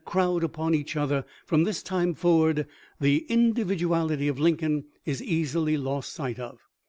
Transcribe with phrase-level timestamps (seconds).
[0.03, 2.65] crowd upon each other from this time forward
[2.99, 6.57] the individuality of Lincoln is easily lost sight of.